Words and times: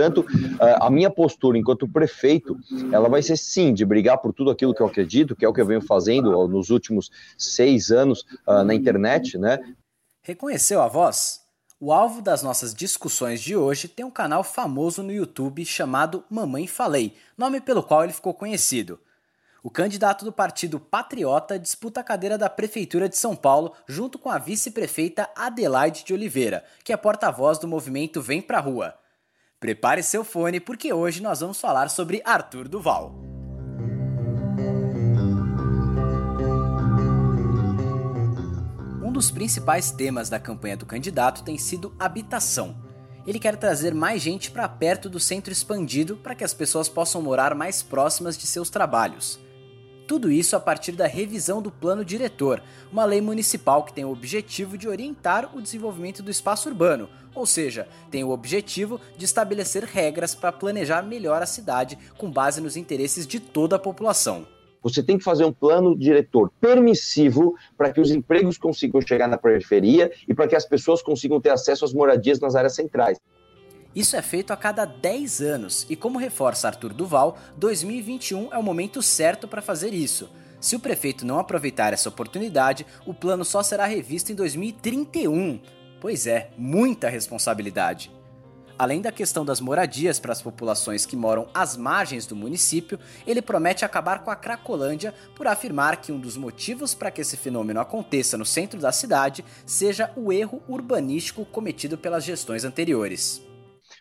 Portanto, 0.00 0.24
a 0.80 0.88
minha 0.88 1.10
postura 1.10 1.58
enquanto 1.58 1.86
prefeito, 1.86 2.58
ela 2.90 3.08
vai 3.08 3.22
ser 3.22 3.36
sim 3.36 3.74
de 3.74 3.84
brigar 3.84 4.16
por 4.16 4.32
tudo 4.32 4.50
aquilo 4.50 4.74
que 4.74 4.80
eu 4.80 4.86
acredito, 4.86 5.36
que 5.36 5.44
é 5.44 5.48
o 5.48 5.52
que 5.52 5.60
eu 5.60 5.66
venho 5.66 5.82
fazendo 5.82 6.48
nos 6.48 6.70
últimos 6.70 7.10
seis 7.36 7.90
anos 7.90 8.24
uh, 8.46 8.64
na 8.64 8.74
internet, 8.74 9.36
né? 9.36 9.58
Reconheceu 10.22 10.80
a 10.80 10.88
voz? 10.88 11.40
O 11.78 11.92
alvo 11.92 12.22
das 12.22 12.42
nossas 12.42 12.74
discussões 12.74 13.42
de 13.42 13.54
hoje 13.54 13.88
tem 13.88 14.04
um 14.04 14.10
canal 14.10 14.42
famoso 14.42 15.02
no 15.02 15.12
YouTube 15.12 15.64
chamado 15.66 16.24
Mamãe 16.30 16.66
Falei, 16.66 17.14
nome 17.36 17.60
pelo 17.60 17.82
qual 17.82 18.04
ele 18.04 18.12
ficou 18.12 18.32
conhecido. 18.32 18.98
O 19.62 19.70
candidato 19.70 20.24
do 20.24 20.32
Partido 20.32 20.80
Patriota 20.80 21.58
disputa 21.58 22.00
a 22.00 22.04
cadeira 22.04 22.38
da 22.38 22.48
Prefeitura 22.48 23.06
de 23.06 23.18
São 23.18 23.36
Paulo 23.36 23.74
junto 23.86 24.18
com 24.18 24.30
a 24.30 24.38
vice-prefeita 24.38 25.28
Adelaide 25.36 26.04
de 26.04 26.14
Oliveira, 26.14 26.64
que 26.82 26.92
é 26.92 26.96
porta-voz 26.96 27.58
do 27.58 27.68
movimento 27.68 28.22
Vem 28.22 28.40
Pra 28.40 28.60
Rua. 28.60 28.94
Prepare 29.60 30.02
seu 30.02 30.24
fone 30.24 30.58
porque 30.58 30.90
hoje 30.90 31.22
nós 31.22 31.40
vamos 31.40 31.60
falar 31.60 31.90
sobre 31.90 32.22
Arthur 32.24 32.66
Duval. 32.66 33.14
Um 39.04 39.12
dos 39.12 39.30
principais 39.30 39.90
temas 39.90 40.30
da 40.30 40.40
campanha 40.40 40.78
do 40.78 40.86
candidato 40.86 41.44
tem 41.44 41.58
sido 41.58 41.94
habitação. 41.98 42.74
Ele 43.26 43.38
quer 43.38 43.54
trazer 43.54 43.92
mais 43.92 44.22
gente 44.22 44.50
para 44.50 44.66
perto 44.66 45.10
do 45.10 45.20
centro 45.20 45.52
expandido 45.52 46.16
para 46.16 46.34
que 46.34 46.42
as 46.42 46.54
pessoas 46.54 46.88
possam 46.88 47.20
morar 47.20 47.54
mais 47.54 47.82
próximas 47.82 48.38
de 48.38 48.46
seus 48.46 48.70
trabalhos. 48.70 49.38
Tudo 50.10 50.28
isso 50.28 50.56
a 50.56 50.60
partir 50.60 50.90
da 50.90 51.06
revisão 51.06 51.62
do 51.62 51.70
Plano 51.70 52.04
Diretor, 52.04 52.60
uma 52.90 53.04
lei 53.04 53.20
municipal 53.20 53.84
que 53.84 53.92
tem 53.92 54.04
o 54.04 54.10
objetivo 54.10 54.76
de 54.76 54.88
orientar 54.88 55.56
o 55.56 55.62
desenvolvimento 55.62 56.20
do 56.20 56.32
espaço 56.32 56.68
urbano, 56.68 57.08
ou 57.32 57.46
seja, 57.46 57.86
tem 58.10 58.24
o 58.24 58.30
objetivo 58.30 59.00
de 59.16 59.24
estabelecer 59.24 59.84
regras 59.84 60.34
para 60.34 60.50
planejar 60.50 61.02
melhor 61.02 61.40
a 61.40 61.46
cidade 61.46 61.96
com 62.18 62.28
base 62.28 62.60
nos 62.60 62.76
interesses 62.76 63.24
de 63.24 63.38
toda 63.38 63.76
a 63.76 63.78
população. 63.78 64.48
Você 64.82 65.00
tem 65.00 65.16
que 65.16 65.22
fazer 65.22 65.44
um 65.44 65.52
plano 65.52 65.96
diretor 65.96 66.50
permissivo 66.60 67.54
para 67.78 67.92
que 67.92 68.00
os 68.00 68.10
empregos 68.10 68.58
consigam 68.58 69.00
chegar 69.00 69.28
na 69.28 69.38
periferia 69.38 70.10
e 70.26 70.34
para 70.34 70.48
que 70.48 70.56
as 70.56 70.66
pessoas 70.66 71.00
consigam 71.02 71.40
ter 71.40 71.50
acesso 71.50 71.84
às 71.84 71.92
moradias 71.92 72.40
nas 72.40 72.56
áreas 72.56 72.74
centrais. 72.74 73.16
Isso 73.94 74.14
é 74.14 74.22
feito 74.22 74.52
a 74.52 74.56
cada 74.56 74.84
10 74.84 75.40
anos 75.40 75.84
e, 75.90 75.96
como 75.96 76.18
reforça 76.18 76.68
Arthur 76.68 76.92
Duval, 76.92 77.36
2021 77.56 78.52
é 78.52 78.58
o 78.58 78.62
momento 78.62 79.02
certo 79.02 79.48
para 79.48 79.60
fazer 79.60 79.92
isso. 79.92 80.30
Se 80.60 80.76
o 80.76 80.80
prefeito 80.80 81.26
não 81.26 81.40
aproveitar 81.40 81.92
essa 81.92 82.08
oportunidade, 82.08 82.86
o 83.04 83.12
plano 83.12 83.44
só 83.44 83.62
será 83.62 83.86
revisto 83.86 84.30
em 84.30 84.34
2031. 84.36 85.60
Pois 86.00 86.26
é, 86.26 86.50
muita 86.56 87.08
responsabilidade. 87.08 88.12
Além 88.78 89.00
da 89.00 89.10
questão 89.10 89.44
das 89.44 89.60
moradias 89.60 90.20
para 90.20 90.32
as 90.32 90.40
populações 90.40 91.04
que 91.04 91.16
moram 91.16 91.48
às 91.52 91.76
margens 91.76 92.26
do 92.26 92.36
município, 92.36 92.98
ele 93.26 93.42
promete 93.42 93.84
acabar 93.84 94.20
com 94.22 94.30
a 94.30 94.36
Cracolândia 94.36 95.12
por 95.34 95.48
afirmar 95.48 95.96
que 95.96 96.12
um 96.12 96.18
dos 96.18 96.36
motivos 96.36 96.94
para 96.94 97.10
que 97.10 97.20
esse 97.20 97.36
fenômeno 97.36 97.80
aconteça 97.80 98.38
no 98.38 98.46
centro 98.46 98.80
da 98.80 98.92
cidade 98.92 99.44
seja 99.66 100.12
o 100.16 100.32
erro 100.32 100.62
urbanístico 100.68 101.44
cometido 101.44 101.98
pelas 101.98 102.24
gestões 102.24 102.64
anteriores 102.64 103.49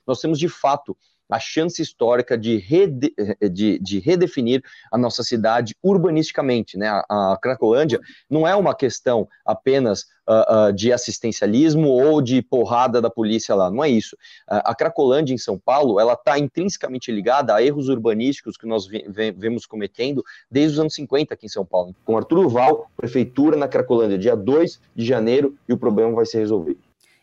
nós 0.09 0.19
temos 0.19 0.39
de 0.39 0.49
fato 0.49 0.97
a 1.29 1.39
chance 1.39 1.79
histórica 1.79 2.35
de, 2.35 2.57
rede, 2.57 3.13
de, 3.52 3.77
de, 3.77 3.99
redefinir 3.99 4.63
a 4.91 4.97
nossa 4.97 5.23
cidade 5.23 5.75
urbanisticamente. 5.83 6.75
Né? 6.75 6.88
A, 6.88 7.33
a 7.33 7.38
Cracolândia 7.39 7.99
não 8.27 8.47
é 8.47 8.55
uma 8.55 8.73
questão 8.73 9.27
apenas 9.45 10.05
uh, 10.27 10.69
uh, 10.69 10.73
de 10.73 10.91
assistencialismo 10.91 11.88
ou 11.88 12.19
de 12.19 12.41
porrada 12.41 12.99
da 12.99 13.11
polícia 13.11 13.53
lá, 13.53 13.69
não 13.69 13.83
é 13.83 13.89
isso. 13.89 14.16
Uh, 14.49 14.66
a 14.66 14.73
Cracolândia 14.73 15.35
em 15.35 15.38
São 15.38 15.59
Paulo, 15.59 15.99
ela 15.99 16.13
está 16.13 16.39
intrinsecamente 16.39 17.11
ligada 17.11 17.53
a 17.53 17.61
erros 17.61 17.89
urbanísticos 17.89 18.57
que 18.57 18.66
nós 18.66 18.88
vemos 18.88 19.67
cometendo 19.67 20.23
desde 20.49 20.73
os 20.73 20.79
anos 20.79 20.95
50 20.95 21.35
aqui 21.35 21.45
em 21.45 21.49
São 21.49 21.63
Paulo. 21.63 21.95
Com 22.03 22.17
Arturo 22.17 22.49
Val, 22.49 22.89
prefeitura 22.97 23.55
na 23.55 23.67
Cracolândia, 23.67 24.17
dia 24.17 24.35
2 24.35 24.81
de 24.95 25.05
janeiro, 25.05 25.55
e 25.67 25.73
o 25.73 25.78
problema 25.78 26.11
vai 26.13 26.25
ser 26.25 26.39
resolvido. 26.39 26.79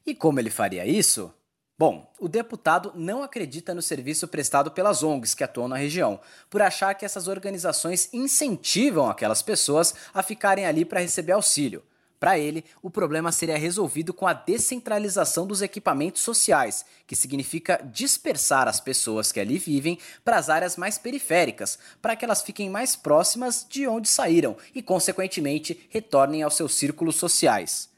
E 0.06 0.14
como 0.14 0.38
ele 0.38 0.50
faria 0.50 0.86
isso? 0.86 1.32
Bom, 1.78 2.10
o 2.18 2.26
deputado 2.26 2.90
não 2.94 3.22
acredita 3.22 3.74
no 3.74 3.82
serviço 3.82 4.26
prestado 4.26 4.70
pelas 4.70 5.02
ONGs 5.02 5.34
que 5.34 5.44
atuam 5.44 5.68
na 5.68 5.76
região, 5.76 6.18
por 6.48 6.62
achar 6.62 6.94
que 6.94 7.04
essas 7.04 7.28
organizações 7.28 8.08
incentivam 8.14 9.10
aquelas 9.10 9.42
pessoas 9.42 9.94
a 10.14 10.22
ficarem 10.22 10.64
ali 10.64 10.86
para 10.86 11.00
receber 11.00 11.32
auxílio. 11.32 11.82
Para 12.18 12.38
ele, 12.38 12.64
o 12.82 12.88
problema 12.88 13.30
seria 13.30 13.58
resolvido 13.58 14.14
com 14.14 14.26
a 14.26 14.32
descentralização 14.32 15.46
dos 15.46 15.60
equipamentos 15.60 16.22
sociais, 16.22 16.82
que 17.06 17.14
significa 17.14 17.78
dispersar 17.92 18.66
as 18.68 18.80
pessoas 18.80 19.30
que 19.30 19.38
ali 19.38 19.58
vivem 19.58 19.98
para 20.24 20.38
as 20.38 20.48
áreas 20.48 20.78
mais 20.78 20.96
periféricas, 20.96 21.78
para 22.00 22.16
que 22.16 22.24
elas 22.24 22.40
fiquem 22.40 22.70
mais 22.70 22.96
próximas 22.96 23.66
de 23.68 23.86
onde 23.86 24.08
saíram 24.08 24.56
e, 24.74 24.80
consequentemente, 24.80 25.86
retornem 25.90 26.42
aos 26.42 26.56
seus 26.56 26.74
círculos 26.74 27.16
sociais. 27.16 27.94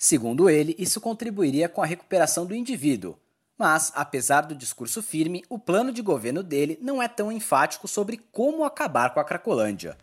Segundo 0.00 0.48
ele, 0.48 0.76
isso 0.78 1.00
contribuiria 1.00 1.68
com 1.68 1.82
a 1.82 1.86
recuperação 1.86 2.46
do 2.46 2.54
indivíduo. 2.54 3.18
Mas, 3.58 3.90
apesar 3.96 4.42
do 4.42 4.54
discurso 4.54 5.02
firme, 5.02 5.42
o 5.48 5.58
plano 5.58 5.92
de 5.92 6.00
governo 6.00 6.40
dele 6.40 6.78
não 6.80 7.02
é 7.02 7.08
tão 7.08 7.32
enfático 7.32 7.88
sobre 7.88 8.16
como 8.30 8.62
acabar 8.62 9.12
com 9.12 9.18
a 9.18 9.24
Cracolândia. 9.24 9.98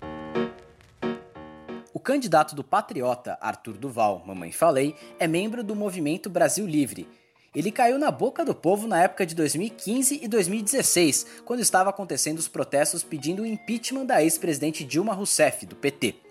O 1.93 1.99
candidato 1.99 2.53
do 2.53 2.61
Patriota, 2.61 3.37
Arthur 3.39 3.77
Duval, 3.77 4.21
mamãe 4.27 4.51
falei, 4.51 4.93
é 5.17 5.25
membro 5.27 5.63
do 5.63 5.73
movimento 5.73 6.29
Brasil 6.29 6.67
Livre. 6.67 7.07
Ele 7.55 7.71
caiu 7.71 7.97
na 7.97 8.11
boca 8.11 8.43
do 8.43 8.53
povo 8.53 8.85
na 8.85 9.01
época 9.01 9.25
de 9.25 9.33
2015 9.33 10.19
e 10.21 10.27
2016, 10.27 11.25
quando 11.45 11.61
estava 11.61 11.89
acontecendo 11.89 12.39
os 12.39 12.49
protestos 12.49 13.01
pedindo 13.01 13.43
o 13.43 13.45
impeachment 13.45 14.05
da 14.05 14.21
ex-presidente 14.21 14.83
Dilma 14.83 15.13
Rousseff, 15.13 15.65
do 15.65 15.77
PT. 15.77 16.24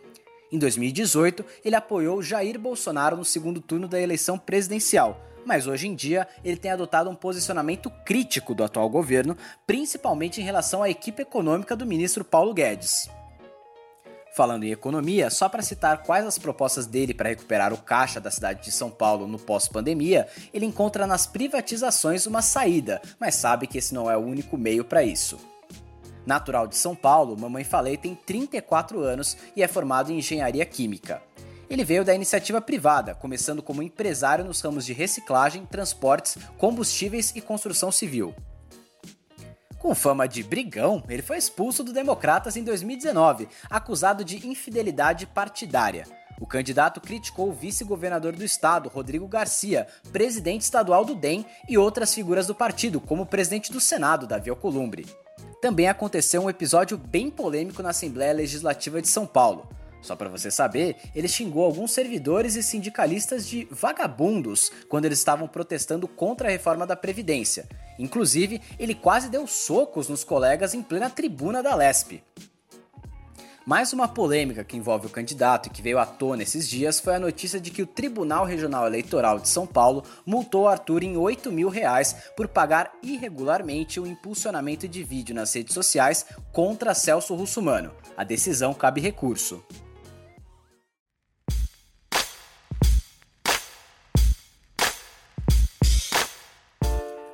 Em 0.54 0.58
2018, 0.58 1.44
ele 1.64 1.74
apoiou 1.74 2.22
Jair 2.22 2.60
Bolsonaro 2.60 3.16
no 3.16 3.24
segundo 3.24 3.60
turno 3.60 3.88
da 3.88 4.00
eleição 4.00 4.38
presidencial, 4.38 5.20
mas 5.44 5.66
hoje 5.66 5.88
em 5.88 5.96
dia 5.96 6.28
ele 6.44 6.56
tem 6.56 6.70
adotado 6.70 7.10
um 7.10 7.14
posicionamento 7.16 7.90
crítico 8.06 8.54
do 8.54 8.62
atual 8.62 8.88
governo, 8.88 9.36
principalmente 9.66 10.40
em 10.40 10.44
relação 10.44 10.80
à 10.80 10.88
equipe 10.88 11.22
econômica 11.22 11.74
do 11.74 11.84
ministro 11.84 12.24
Paulo 12.24 12.54
Guedes. 12.54 13.10
Falando 14.32 14.62
em 14.62 14.70
economia, 14.70 15.28
só 15.28 15.48
para 15.48 15.60
citar 15.60 16.04
quais 16.04 16.24
as 16.24 16.38
propostas 16.38 16.86
dele 16.86 17.12
para 17.12 17.30
recuperar 17.30 17.72
o 17.72 17.78
caixa 17.78 18.20
da 18.20 18.30
cidade 18.30 18.62
de 18.62 18.70
São 18.70 18.92
Paulo 18.92 19.26
no 19.26 19.40
pós-pandemia, 19.40 20.28
ele 20.52 20.66
encontra 20.66 21.04
nas 21.04 21.26
privatizações 21.26 22.26
uma 22.26 22.42
saída, 22.42 23.02
mas 23.18 23.34
sabe 23.34 23.66
que 23.66 23.78
esse 23.78 23.92
não 23.92 24.08
é 24.08 24.16
o 24.16 24.24
único 24.24 24.56
meio 24.56 24.84
para 24.84 25.02
isso. 25.02 25.36
Natural 26.26 26.66
de 26.66 26.76
São 26.76 26.94
Paulo, 26.94 27.38
Mamãe 27.38 27.64
Falei 27.64 27.96
tem 27.96 28.14
34 28.14 29.00
anos 29.00 29.36
e 29.54 29.62
é 29.62 29.68
formado 29.68 30.10
em 30.10 30.18
engenharia 30.18 30.64
química. 30.64 31.22
Ele 31.68 31.84
veio 31.84 32.04
da 32.04 32.14
iniciativa 32.14 32.60
privada, 32.60 33.14
começando 33.14 33.62
como 33.62 33.82
empresário 33.82 34.44
nos 34.44 34.60
ramos 34.60 34.84
de 34.84 34.92
reciclagem, 34.92 35.66
transportes, 35.66 36.38
combustíveis 36.58 37.32
e 37.34 37.40
construção 37.40 37.90
civil. 37.90 38.34
Com 39.78 39.94
fama 39.94 40.26
de 40.26 40.42
brigão, 40.42 41.02
ele 41.08 41.20
foi 41.20 41.36
expulso 41.36 41.84
do 41.84 41.92
Democratas 41.92 42.56
em 42.56 42.64
2019, 42.64 43.48
acusado 43.68 44.24
de 44.24 44.46
infidelidade 44.46 45.26
partidária. 45.26 46.06
O 46.40 46.46
candidato 46.46 47.00
criticou 47.00 47.50
o 47.50 47.52
vice-governador 47.52 48.34
do 48.34 48.44
estado, 48.44 48.88
Rodrigo 48.88 49.28
Garcia, 49.28 49.86
presidente 50.10 50.62
estadual 50.62 51.04
do 51.04 51.14
DEM 51.14 51.44
e 51.68 51.76
outras 51.76 52.14
figuras 52.14 52.46
do 52.46 52.54
partido, 52.54 53.00
como 53.00 53.22
o 53.22 53.26
presidente 53.26 53.70
do 53.70 53.80
Senado, 53.80 54.26
Davi 54.26 54.48
Alcolumbre 54.50 55.06
também 55.64 55.88
aconteceu 55.88 56.42
um 56.42 56.50
episódio 56.50 56.98
bem 56.98 57.30
polêmico 57.30 57.82
na 57.82 57.88
Assembleia 57.88 58.34
Legislativa 58.34 59.00
de 59.00 59.08
São 59.08 59.24
Paulo. 59.26 59.66
Só 60.02 60.14
para 60.14 60.28
você 60.28 60.50
saber, 60.50 60.96
ele 61.14 61.26
xingou 61.26 61.64
alguns 61.64 61.90
servidores 61.92 62.54
e 62.54 62.62
sindicalistas 62.62 63.48
de 63.48 63.66
vagabundos 63.70 64.70
quando 64.90 65.06
eles 65.06 65.20
estavam 65.20 65.48
protestando 65.48 66.06
contra 66.06 66.48
a 66.48 66.50
reforma 66.50 66.86
da 66.86 66.94
Previdência. 66.94 67.66
Inclusive, 67.98 68.60
ele 68.78 68.94
quase 68.94 69.30
deu 69.30 69.46
socos 69.46 70.06
nos 70.06 70.22
colegas 70.22 70.74
em 70.74 70.82
plena 70.82 71.08
tribuna 71.08 71.62
da 71.62 71.74
Lesp. 71.74 72.22
Mais 73.66 73.94
uma 73.94 74.06
polêmica 74.06 74.62
que 74.62 74.76
envolve 74.76 75.06
o 75.06 75.10
candidato 75.10 75.68
e 75.68 75.70
que 75.70 75.80
veio 75.80 75.98
à 75.98 76.04
tona 76.04 76.42
esses 76.42 76.68
dias 76.68 77.00
foi 77.00 77.14
a 77.14 77.18
notícia 77.18 77.58
de 77.58 77.70
que 77.70 77.80
o 77.80 77.86
Tribunal 77.86 78.44
Regional 78.44 78.86
Eleitoral 78.86 79.38
de 79.38 79.48
São 79.48 79.66
Paulo 79.66 80.04
multou 80.26 80.68
Arthur 80.68 81.02
em 81.02 81.16
8 81.16 81.50
mil 81.50 81.70
reais 81.70 82.14
por 82.36 82.46
pagar 82.46 82.92
irregularmente 83.02 83.98
o 83.98 84.06
impulsionamento 84.06 84.86
de 84.86 85.02
vídeo 85.02 85.34
nas 85.34 85.54
redes 85.54 85.72
sociais 85.72 86.26
contra 86.52 86.92
Celso 86.92 87.34
Russumano. 87.34 87.90
A 88.14 88.22
decisão 88.22 88.74
cabe 88.74 89.00
recurso. 89.00 89.64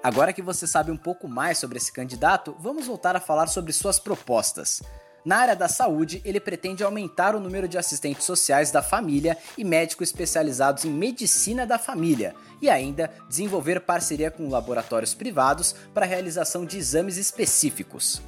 Agora 0.01 0.33
que 0.33 0.41
você 0.41 0.65
sabe 0.65 0.93
um 0.93 0.97
pouco 0.97 1.27
mais 1.27 1.59
sobre 1.59 1.77
esse 1.77 1.93
candidato, 1.93 2.55
vamos 2.61 2.87
voltar 2.87 3.17
a 3.17 3.21
falar 3.21 3.49
sobre 3.49 3.73
suas 3.73 3.99
propostas. 3.99 4.81
Na 5.25 5.39
área 5.39 5.57
da 5.57 5.69
saúde, 5.69 6.23
ele 6.25 6.41
pretende 6.41 6.83
aumentar 6.83 7.35
o 7.35 7.41
número 7.41 7.69
de 7.69 7.77
assistentes 7.77 8.25
sociais 8.25 8.71
da 8.71 8.83
família 8.83 9.37
e 9.57 9.65
médicos 9.65 10.09
especializados 10.09 10.85
em 10.85 10.91
medicina 10.91 11.67
da 11.67 11.79
família, 11.79 12.35
e 12.63 12.71
ainda 12.71 13.11
desenvolver 13.29 13.81
parceria 13.81 14.31
com 14.31 14.49
laboratórios 14.49 15.15
privados 15.15 15.75
para 15.93 16.07
a 16.07 16.09
realização 16.09 16.65
de 16.65 16.79
exames 16.79 17.17
específicos. 17.17 18.23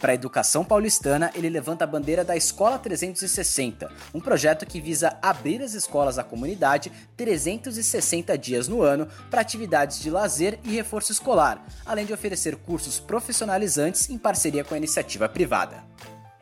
Para 0.00 0.12
a 0.12 0.14
educação 0.14 0.64
paulistana, 0.64 1.30
ele 1.34 1.50
levanta 1.50 1.84
a 1.84 1.86
bandeira 1.86 2.24
da 2.24 2.34
Escola 2.34 2.78
360, 2.78 3.92
um 4.14 4.20
projeto 4.20 4.64
que 4.64 4.80
visa 4.80 5.18
abrir 5.20 5.60
as 5.60 5.74
escolas 5.74 6.18
à 6.18 6.24
comunidade 6.24 6.90
360 7.18 8.38
dias 8.38 8.66
no 8.66 8.80
ano 8.80 9.06
para 9.30 9.42
atividades 9.42 10.00
de 10.00 10.08
lazer 10.08 10.58
e 10.64 10.70
reforço 10.70 11.12
escolar, 11.12 11.62
além 11.84 12.06
de 12.06 12.14
oferecer 12.14 12.56
cursos 12.56 12.98
profissionalizantes 12.98 14.08
em 14.08 14.16
parceria 14.16 14.64
com 14.64 14.74
a 14.74 14.78
iniciativa 14.78 15.28
privada. 15.28 15.84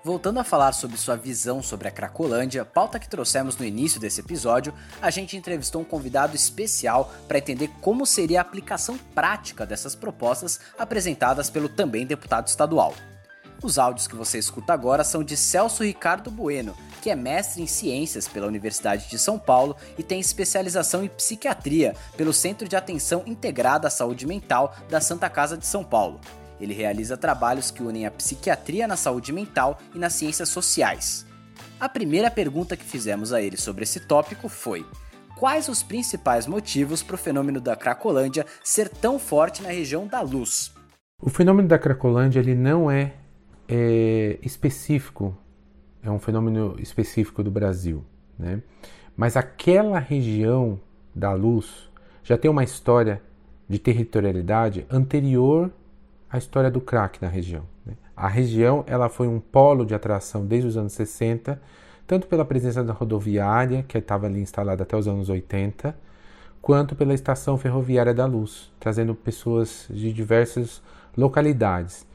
Voltando 0.08 0.40
a 0.40 0.43
falar 0.43 0.72
sobre 0.72 0.96
sua 0.96 1.16
visão 1.16 1.62
sobre 1.62 1.87
a 1.87 1.90
Cracolândia, 1.90 2.64
pauta 2.64 2.99
que 2.99 3.06
trouxemos 3.06 3.58
no 3.58 3.64
início 3.66 4.00
desse 4.00 4.20
episódio, 4.20 4.72
a 5.02 5.10
gente 5.10 5.37
entrevistou 5.37 5.82
um 5.82 5.84
convidado 5.84 6.34
especial 6.34 7.12
para 7.28 7.37
entender 7.37 7.69
como 7.82 8.06
seria 8.06 8.38
a 8.38 8.40
aplicação 8.40 8.96
prática 9.14 9.66
dessas 9.66 9.94
propostas 9.94 10.60
apresentadas 10.78 11.50
pelo 11.50 11.69
também 11.69 12.06
deputado 12.06 12.46
estadual. 12.46 12.94
Os 13.62 13.78
áudios 13.78 14.08
que 14.08 14.16
você 14.16 14.38
escuta 14.38 14.72
agora 14.72 15.05
são 15.05 15.22
de 15.22 15.37
Celso 15.37 15.84
Ricardo 15.84 16.31
Bueno, 16.31 16.75
que 17.02 17.10
é 17.10 17.14
mestre 17.14 17.60
em 17.60 17.66
ciências 17.66 18.26
pela 18.26 18.46
Universidade 18.46 19.10
de 19.10 19.19
São 19.19 19.38
Paulo 19.38 19.76
e 19.99 20.02
tem 20.02 20.19
especialização 20.19 21.05
em 21.05 21.08
psiquiatria 21.08 21.94
pelo 22.16 22.32
Centro 22.32 22.66
de 22.66 22.76
Atenção 22.76 23.25
Integrada 23.26 23.88
à 23.88 23.90
Saúde 23.90 24.26
Mental 24.26 24.75
da 24.88 25.02
Santa 25.02 25.28
Casa 25.28 25.58
de 25.58 25.66
São 25.66 25.84
Paulo. 25.84 26.19
Ele 26.60 26.75
realiza 26.75 27.16
trabalhos 27.16 27.70
que 27.70 27.82
unem 27.82 28.06
a 28.06 28.10
psiquiatria 28.10 28.87
na 28.87 28.96
saúde 28.96 29.32
mental 29.32 29.78
e 29.94 29.99
nas 29.99 30.14
ciências 30.14 30.49
sociais. 30.49 31.26
A 31.81 31.88
primeira 31.88 32.31
pergunta 32.31 32.76
que 32.76 32.84
fizemos 32.84 33.32
a 33.32 33.40
ele 33.40 33.56
sobre 33.56 33.84
esse 33.84 34.00
tópico 34.00 34.49
foi: 34.49 34.84
quais 35.37 35.69
os 35.69 35.82
principais 35.82 36.46
motivos 36.46 37.02
para 37.02 37.14
o 37.14 37.19
fenômeno 37.19 37.60
da 37.60 37.76
Cracolândia 37.76 38.44
ser 38.62 38.88
tão 38.88 39.19
forte 39.19 39.62
na 39.62 39.70
região 39.70 40.06
da 40.06 40.20
luz? 40.20 40.75
O 41.20 41.31
fenômeno 41.31 41.69
da 41.69 41.78
Cracolândia 41.78 42.40
ele 42.40 42.55
não 42.55 42.90
é, 42.90 43.14
é 43.69 44.38
específico, 44.43 45.37
é 46.02 46.10
um 46.10 46.19
fenômeno 46.19 46.76
específico 46.78 47.43
do 47.43 47.50
Brasil, 47.50 48.05
né? 48.38 48.60
Mas 49.16 49.37
aquela 49.37 49.99
região 49.99 50.81
da 51.14 51.32
luz 51.32 51.88
já 52.22 52.38
tem 52.38 52.50
uma 52.50 52.62
história 52.62 53.20
de 53.69 53.78
territorialidade 53.78 54.87
anterior 54.90 55.70
a 56.31 56.39
história 56.39 56.71
do 56.71 56.81
crack 56.81 57.21
na 57.23 57.29
região. 57.29 57.65
Né? 57.85 57.95
A 58.17 58.29
região 58.29 58.85
ela 58.87 59.09
foi 59.09 59.29
um 59.29 59.41
polo 59.41 59.85
de 59.85 59.95
atração 59.95 60.45
desde 60.45 60.69
os 60.69 60.77
anos 60.77 60.93
60, 60.93 61.61
tanto 62.07 62.27
pela 62.27 62.45
presença 62.45 62.83
da 62.83 62.93
rodoviária, 62.93 63.85
que 63.87 63.97
estava 63.99 64.27
ali 64.27 64.41
instalada 64.41 64.83
até 64.83 64.97
os 64.97 65.07
anos 65.07 65.29
80, 65.29 65.95
quanto 66.61 66.95
pela 66.95 67.15
estação 67.15 67.57
ferroviária 67.57 68.13
da 68.13 68.27
Luz, 68.27 68.73
trazendo 68.79 69.15
pessoas 69.15 69.87
de 69.91 70.13
diversas 70.13 70.83
localidades 71.17 72.07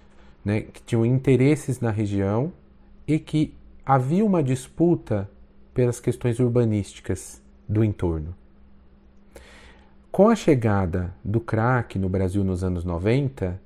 né, 0.44 0.62
que 0.62 0.82
tinham 0.82 1.06
interesses 1.06 1.80
na 1.80 1.92
região 1.92 2.52
e 3.08 3.18
que 3.20 3.56
havia 3.86 4.26
uma 4.26 4.44
disputa 4.44 5.30
pelas 5.74 6.00
questões 6.00 6.40
urbanísticas 6.40 7.42
do 7.68 7.84
entorno. 7.84 8.36
Com 10.12 10.30
a 10.30 10.36
chegada 10.36 11.14
do 11.24 11.40
crack 11.40 11.98
no 11.98 12.08
Brasil 12.08 12.44
nos 12.44 12.64
anos 12.64 12.84
90, 12.84 13.60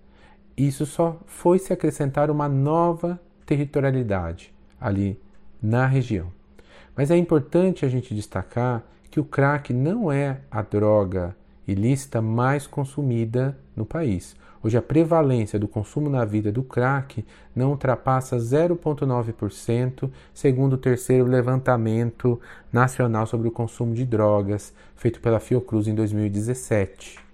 isso 0.57 0.85
só 0.85 1.19
foi 1.25 1.59
se 1.59 1.71
acrescentar 1.71 2.31
uma 2.31 2.49
nova 2.49 3.19
territorialidade 3.45 4.53
ali 4.81 5.19
na 5.61 5.85
região. 5.85 6.27
Mas 6.95 7.11
é 7.11 7.17
importante 7.17 7.85
a 7.85 7.89
gente 7.89 8.15
destacar 8.15 8.83
que 9.11 9.19
o 9.19 9.25
crack 9.25 9.71
não 9.71 10.11
é 10.11 10.39
a 10.49 10.61
droga 10.61 11.35
ilícita 11.67 12.21
mais 12.21 12.65
consumida 12.65 13.57
no 13.75 13.85
país. 13.85 14.35
Hoje 14.63 14.77
a 14.77 14.81
prevalência 14.81 15.59
do 15.59 15.67
consumo 15.67 16.09
na 16.09 16.25
vida 16.25 16.51
do 16.51 16.63
crack 16.63 17.23
não 17.55 17.71
ultrapassa 17.71 18.37
0,9%, 18.37 20.09
segundo 20.33 20.73
o 20.73 20.77
terceiro 20.77 21.25
levantamento 21.25 22.41
nacional 22.73 23.27
sobre 23.27 23.47
o 23.47 23.51
consumo 23.51 23.93
de 23.93 24.05
drogas, 24.05 24.73
feito 24.95 25.21
pela 25.21 25.39
Fiocruz 25.39 25.87
em 25.87 25.93
2017. 25.93 27.26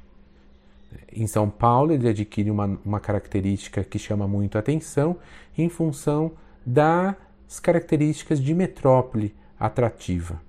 Em 1.12 1.28
São 1.28 1.50
Paulo, 1.50 1.92
ele 1.92 2.10
adquire 2.10 2.50
uma, 2.50 2.80
uma 2.84 3.00
característica 3.00 3.84
que 3.84 4.00
chama 4.00 4.28
muito 4.28 4.58
a 4.58 4.60
atenção 4.60 5.18
em 5.58 5.70
função 5.70 6.32
das 6.66 7.60
características 7.62 8.40
de 8.40 8.54
metrópole 8.54 9.36
atrativa. 9.60 10.42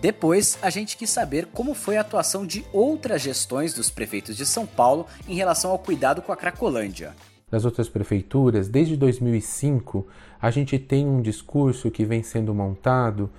Depois, 0.00 0.56
a 0.62 0.70
gente 0.70 0.96
quis 0.96 1.10
saber 1.10 1.46
como 1.46 1.74
foi 1.74 1.96
a 1.96 2.02
atuação 2.02 2.46
de 2.46 2.64
outras 2.72 3.22
gestões 3.22 3.74
dos 3.74 3.90
prefeitos 3.90 4.36
de 4.36 4.46
São 4.46 4.64
Paulo 4.64 5.06
em 5.26 5.34
relação 5.34 5.72
ao 5.72 5.78
cuidado 5.78 6.22
com 6.22 6.30
a 6.30 6.36
Cracolândia. 6.36 7.14
Das 7.50 7.64
outras 7.64 7.88
prefeituras, 7.88 8.68
desde 8.68 8.96
2005, 8.96 10.06
a 10.40 10.50
gente 10.50 10.78
tem 10.78 11.06
um 11.06 11.20
discurso 11.20 11.90
que 11.90 12.04
vem 12.04 12.22
sendo 12.22 12.54
montado 12.54 13.30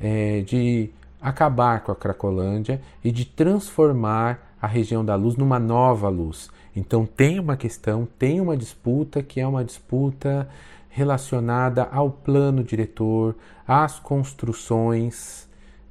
é, 0.00 0.40
de 0.40 0.88
acabar 1.20 1.80
com 1.80 1.92
a 1.92 1.96
Cracolândia 1.96 2.80
e 3.02 3.10
de 3.10 3.24
transformar 3.24 4.45
a 4.60 4.66
região 4.66 5.04
da 5.04 5.14
luz 5.14 5.36
numa 5.36 5.58
nova 5.58 6.08
luz. 6.08 6.50
Então 6.74 7.06
tem 7.06 7.38
uma 7.38 7.56
questão, 7.56 8.06
tem 8.18 8.40
uma 8.40 8.56
disputa 8.56 9.22
que 9.22 9.40
é 9.40 9.46
uma 9.46 9.64
disputa 9.64 10.48
relacionada 10.88 11.84
ao 11.84 12.10
plano 12.10 12.64
diretor, 12.64 13.34
às 13.66 13.98
construções, 13.98 15.46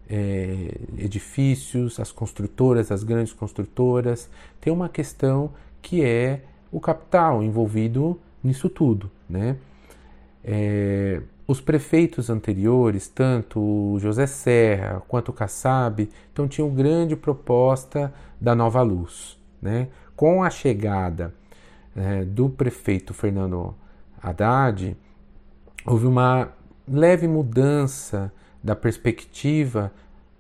é, 0.09 0.79
edifícios, 0.97 1.99
as 1.99 2.11
construtoras, 2.11 2.91
as 2.91 3.03
grandes 3.03 3.33
construtoras. 3.33 4.29
Tem 4.59 4.71
uma 4.71 4.89
questão 4.89 5.51
que 5.81 6.03
é 6.03 6.41
o 6.71 6.79
capital 6.79 7.43
envolvido 7.43 8.19
nisso 8.43 8.69
tudo, 8.69 9.09
né? 9.29 9.57
É, 10.47 11.21
os 11.47 11.59
prefeitos 11.59 12.29
anteriores, 12.29 13.07
tanto 13.07 13.59
o 13.59 13.99
José 13.99 14.27
Serra 14.27 15.01
quanto 15.07 15.29
o 15.29 15.33
Kassab, 15.33 16.07
então 16.31 16.47
tinham 16.47 16.69
grande 16.69 17.15
proposta 17.15 18.13
da 18.39 18.53
Nova 18.55 18.81
Luz. 18.81 19.39
Né? 19.61 19.87
Com 20.15 20.43
a 20.43 20.49
chegada 20.49 21.33
é, 21.95 22.23
do 22.23 22.47
prefeito 22.47 23.13
Fernando 23.13 23.75
Haddad, 24.21 24.95
houve 25.85 26.05
uma 26.05 26.49
leve 26.87 27.27
mudança 27.27 28.31
da 28.63 28.75
perspectiva 28.75 29.91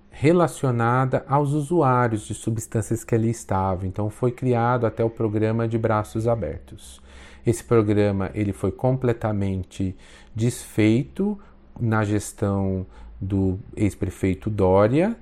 relacionada 0.09 1.25
aos 1.27 1.51
usuários 1.51 2.25
de 2.25 2.33
substâncias 2.33 3.03
que 3.03 3.13
ali 3.13 3.29
estavam. 3.29 3.85
Então 3.85 4.09
foi 4.09 4.31
criado 4.31 4.85
até 4.85 5.03
o 5.03 5.09
programa 5.09 5.67
de 5.67 5.77
braços 5.77 6.27
abertos. 6.27 7.01
Esse 7.45 7.63
programa 7.63 8.31
ele 8.33 8.51
foi 8.51 8.71
completamente 8.71 9.95
desfeito 10.33 11.39
na 11.79 12.03
gestão 12.03 12.85
do 13.21 13.59
ex-prefeito 13.75 14.49
Dória, 14.49 15.15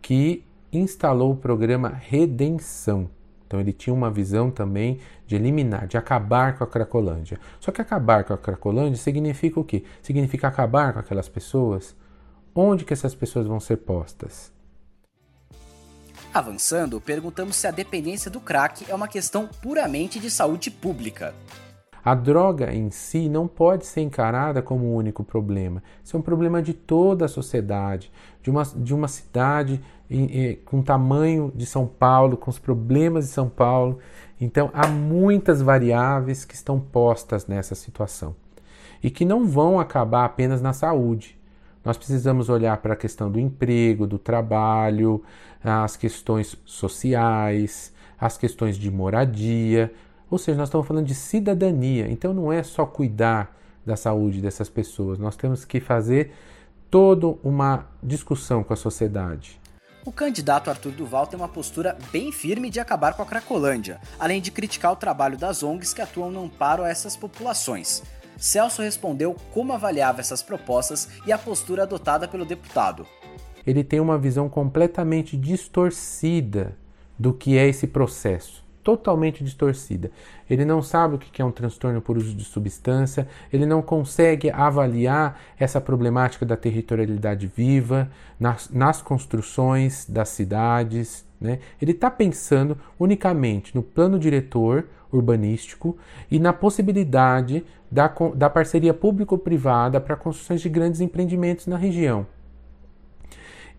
que 0.00 0.44
instalou 0.72 1.32
o 1.32 1.36
programa 1.36 1.88
Redenção. 1.88 3.08
Então 3.46 3.60
ele 3.60 3.72
tinha 3.72 3.92
uma 3.92 4.10
visão 4.10 4.50
também 4.50 4.98
de 5.26 5.36
eliminar, 5.36 5.86
de 5.86 5.96
acabar 5.96 6.56
com 6.56 6.64
a 6.64 6.66
Cracolândia. 6.66 7.38
Só 7.60 7.70
que 7.70 7.80
acabar 7.80 8.24
com 8.24 8.32
a 8.32 8.38
Cracolândia 8.38 8.96
significa 8.96 9.60
o 9.60 9.64
quê? 9.64 9.84
Significa 10.00 10.48
acabar 10.48 10.92
com 10.92 10.98
aquelas 10.98 11.28
pessoas. 11.28 11.94
Onde 12.54 12.84
que 12.84 12.92
essas 12.92 13.14
pessoas 13.14 13.46
vão 13.46 13.60
ser 13.60 13.78
postas? 13.78 14.52
Avançando, 16.32 16.98
perguntamos 16.98 17.56
se 17.56 17.66
a 17.66 17.70
dependência 17.70 18.30
do 18.30 18.40
crack 18.40 18.90
é 18.90 18.94
uma 18.94 19.06
questão 19.06 19.46
puramente 19.46 20.18
de 20.18 20.30
saúde 20.30 20.70
pública. 20.70 21.34
A 22.04 22.14
droga 22.14 22.74
em 22.74 22.90
si 22.90 23.28
não 23.28 23.46
pode 23.46 23.86
ser 23.86 24.00
encarada 24.00 24.60
como 24.60 24.84
o 24.84 24.88
um 24.88 24.94
único 24.96 25.22
problema. 25.22 25.82
Isso 26.02 26.16
é 26.16 26.18
um 26.18 26.22
problema 26.22 26.60
de 26.60 26.74
toda 26.74 27.26
a 27.26 27.28
sociedade, 27.28 28.10
de 28.42 28.50
uma, 28.50 28.62
de 28.64 28.92
uma 28.92 29.06
cidade 29.06 29.80
com 30.64 30.80
o 30.80 30.82
tamanho 30.82 31.52
de 31.54 31.64
São 31.64 31.86
Paulo, 31.86 32.36
com 32.36 32.50
os 32.50 32.58
problemas 32.58 33.26
de 33.26 33.30
São 33.30 33.48
Paulo. 33.48 33.98
Então, 34.40 34.70
há 34.74 34.88
muitas 34.88 35.62
variáveis 35.62 36.44
que 36.44 36.54
estão 36.54 36.80
postas 36.80 37.46
nessa 37.46 37.74
situação 37.74 38.34
e 39.02 39.10
que 39.10 39.24
não 39.24 39.46
vão 39.46 39.80
acabar 39.80 40.24
apenas 40.24 40.60
na 40.60 40.72
saúde. 40.72 41.38
Nós 41.84 41.96
precisamos 41.96 42.48
olhar 42.48 42.76
para 42.78 42.92
a 42.92 42.96
questão 42.96 43.30
do 43.30 43.40
emprego, 43.40 44.06
do 44.06 44.18
trabalho, 44.18 45.22
as 45.62 45.96
questões 45.96 46.56
sociais, 46.64 47.92
as 48.20 48.36
questões 48.36 48.76
de 48.76 48.90
moradia. 48.90 49.92
Ou 50.32 50.38
seja, 50.38 50.56
nós 50.56 50.70
estamos 50.70 50.86
falando 50.86 51.04
de 51.04 51.14
cidadania. 51.14 52.10
Então 52.10 52.32
não 52.32 52.50
é 52.50 52.62
só 52.62 52.86
cuidar 52.86 53.54
da 53.84 53.96
saúde 53.96 54.40
dessas 54.40 54.70
pessoas, 54.70 55.18
nós 55.18 55.36
temos 55.36 55.62
que 55.62 55.78
fazer 55.78 56.32
toda 56.90 57.26
uma 57.42 57.86
discussão 58.02 58.64
com 58.64 58.72
a 58.72 58.76
sociedade. 58.76 59.60
O 60.06 60.10
candidato 60.10 60.70
Arthur 60.70 60.92
Duval 60.92 61.26
tem 61.26 61.38
uma 61.38 61.48
postura 61.48 61.98
bem 62.10 62.32
firme 62.32 62.70
de 62.70 62.80
acabar 62.80 63.12
com 63.12 63.22
a 63.22 63.26
Cracolândia, 63.26 64.00
além 64.18 64.40
de 64.40 64.50
criticar 64.50 64.92
o 64.92 64.96
trabalho 64.96 65.36
das 65.36 65.62
ONGs 65.62 65.92
que 65.92 66.00
atuam 66.00 66.30
no 66.30 66.44
amparo 66.44 66.82
a 66.82 66.88
essas 66.88 67.14
populações. 67.14 68.02
Celso 68.38 68.80
respondeu 68.80 69.36
como 69.52 69.74
avaliava 69.74 70.20
essas 70.20 70.42
propostas 70.42 71.10
e 71.26 71.32
a 71.32 71.36
postura 71.36 71.82
adotada 71.82 72.26
pelo 72.26 72.46
deputado. 72.46 73.06
Ele 73.66 73.84
tem 73.84 74.00
uma 74.00 74.16
visão 74.16 74.48
completamente 74.48 75.36
distorcida 75.36 76.74
do 77.18 77.34
que 77.34 77.58
é 77.58 77.68
esse 77.68 77.86
processo 77.86 78.61
totalmente 78.82 79.42
distorcida. 79.42 80.10
Ele 80.48 80.64
não 80.64 80.82
sabe 80.82 81.14
o 81.14 81.18
que 81.18 81.40
é 81.40 81.44
um 81.44 81.50
transtorno 81.50 82.00
por 82.00 82.16
uso 82.16 82.34
de 82.34 82.44
substância, 82.44 83.26
ele 83.52 83.66
não 83.66 83.82
consegue 83.82 84.50
avaliar 84.50 85.40
essa 85.58 85.80
problemática 85.80 86.44
da 86.44 86.56
territorialidade 86.56 87.46
viva 87.46 88.10
nas, 88.38 88.68
nas 88.70 89.00
construções 89.00 90.06
das 90.08 90.28
cidades. 90.28 91.24
Né? 91.40 91.58
Ele 91.80 91.92
está 91.92 92.10
pensando 92.10 92.78
unicamente 92.98 93.74
no 93.74 93.82
plano 93.82 94.18
diretor 94.18 94.86
urbanístico 95.12 95.96
e 96.30 96.38
na 96.38 96.52
possibilidade 96.52 97.64
da, 97.90 98.12
da 98.34 98.48
parceria 98.48 98.94
público-privada 98.94 100.00
para 100.00 100.16
construções 100.16 100.60
de 100.60 100.68
grandes 100.68 101.00
empreendimentos 101.00 101.66
na 101.66 101.76
região. 101.76 102.26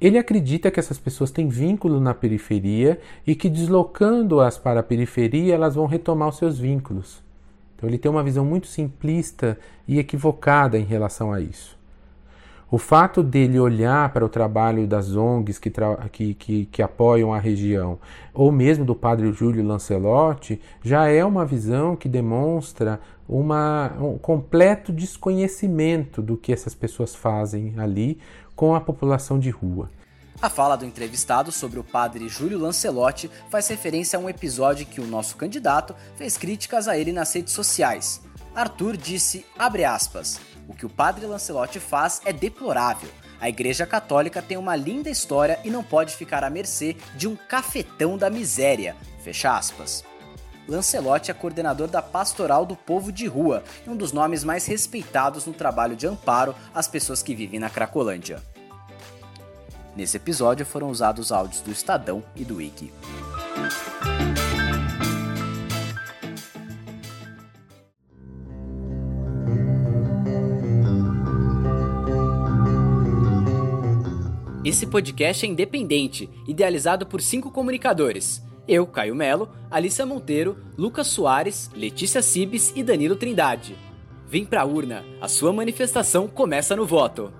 Ele 0.03 0.17
acredita 0.17 0.69
que 0.69 0.81
essas 0.81 1.00
pessoas 1.00 1.31
têm 1.31 1.48
vínculo 1.48 1.98
na 1.98 2.13
periferia 2.13 3.00
e 3.25 3.33
que 3.33 3.50
deslocando-as 3.50 4.57
para 4.57 4.81
a 4.81 4.83
periferia 4.83 5.53
elas 5.53 5.75
vão 5.75 5.86
retomar 5.86 6.27
os 6.27 6.36
seus 6.36 6.60
vínculos. 6.60 7.24
Então 7.74 7.88
ele 7.88 7.98
tem 7.98 8.12
uma 8.12 8.22
visão 8.22 8.43
muito 8.43 8.67
simplista 8.67 9.57
e 9.88 10.00
equivocada 10.00 10.77
em 10.77 10.83
relação 10.83 11.31
a 11.31 11.39
isso. 11.39 11.81
O 12.69 12.77
fato 12.77 13.24
dele 13.24 13.57
olhar 13.57 14.12
para 14.12 14.25
o 14.25 14.29
trabalho 14.29 14.86
das 14.86 15.15
ONGs 15.15 15.57
que, 15.57 15.72
que, 16.12 16.33
que, 16.33 16.65
que, 16.65 16.81
apoiam 16.81 17.31
a 17.31 17.39
região, 17.39 17.98
ou 18.33 18.51
mesmo 18.51 18.83
do 18.83 18.95
padre 18.95 19.31
Júlio 19.31 19.63
Lancelotti, 19.63 20.60
já 20.81 21.07
é 21.07 21.24
uma 21.24 21.45
visão 21.45 21.95
que 21.95 22.10
demonstra 22.10 23.00
uma, 23.29 23.93
um 24.01 24.17
completo 24.17 24.91
desconhecimento 24.91 26.22
do 26.22 26.36
que 26.36 26.51
essas 26.51 26.74
pessoas 26.74 27.15
fazem 27.15 27.75
ali, 27.77 28.17
com 28.55 28.75
a 28.75 28.81
população 28.81 29.39
de 29.39 29.50
rua. 29.50 29.89
A 30.41 30.50
fala 30.50 30.75
do 30.75 30.86
entrevistado 30.86 31.51
sobre 31.51 31.79
o 31.79 31.83
padre 31.83 32.27
Júlio 32.27 32.60
Lancelotti 32.60 33.31
faz 33.50 33.67
referência 33.67 34.17
a 34.17 34.22
um 34.22 34.29
episódio 34.29 34.86
que 34.86 35.00
o 35.00 35.07
nosso 35.07 35.38
candidato 35.38 35.95
fez 36.17 36.38
críticas 36.38 36.88
a 36.88 36.98
ele 36.98 37.13
nas 37.13 37.33
redes 37.33 37.53
sociais. 37.53 38.22
Arthur 38.53 38.98
disse, 38.98 39.45
aspas, 39.57 40.39
o 40.67 40.74
que 40.74 40.86
o 40.86 40.89
padre 40.89 41.25
Lancelotti 41.25 41.79
faz 41.79 42.22
é 42.25 42.33
deplorável. 42.33 43.10
A 43.39 43.50
Igreja 43.50 43.86
Católica 43.86 44.41
tem 44.41 44.57
uma 44.57 44.75
linda 44.75 45.10
história 45.10 45.60
e 45.63 45.69
não 45.69 45.83
pode 45.83 46.15
ficar 46.15 46.43
à 46.43 46.50
mercê 46.50 46.95
de 47.15 47.27
um 47.27 47.36
cafetão 47.36 48.17
da 48.17 48.29
miséria. 48.29 48.95
Fecha 49.24 49.57
aspas. 49.57 50.03
Lancelotti 50.67 51.29
é 51.29 51.34
coordenador 51.34 51.88
da 51.88 52.01
Pastoral 52.01 52.65
do 52.65 52.75
Povo 52.75 53.12
de 53.12 53.27
Rua 53.27 53.63
e 53.86 53.89
um 53.89 53.98
dos 53.98 54.13
nomes 54.13 54.43
mais 54.43 54.65
respeitados 54.65 55.46
no 55.46 55.53
trabalho 55.53 55.96
de 55.96 56.08
amparo 56.08 56.55
às 56.74 56.88
pessoas 56.88 57.22
que 57.22 57.36
vivem 57.36 57.60
na 57.60 57.70
Cracolândia. 57.70 58.41
Nesse 59.96 60.17
episódio 60.17 60.65
foram 60.65 60.89
usados 60.89 61.32
áudios 61.32 61.62
do 61.62 61.72
Estadão 61.72 62.24
e 62.36 62.46
do 62.46 62.55
Wiki. 62.55 62.91
Esse 74.65 74.88
podcast 74.88 75.46
é 75.46 75.50
independente, 75.50 76.29
idealizado 76.48 77.05
por 77.05 77.22
cinco 77.22 77.51
comunicadores 77.51 78.41
eu, 78.67 78.86
Caio 78.88 79.15
Melo, 79.15 79.50
Alissa 79.70 80.05
Monteiro, 80.05 80.58
Lucas 80.77 81.08
Soares, 81.08 81.70
Letícia 81.75 82.22
Cibes 82.22 82.72
e 82.75 82.84
Danilo 82.84 83.15
Trindade. 83.15 83.75
Vem 84.27 84.46
pra 84.46 84.65
urna, 84.65 85.03
a 85.22 85.27
sua 85.27 85.53
manifestação 85.53 86.27
começa 86.27 86.75
no 86.75 86.86
voto. 86.86 87.32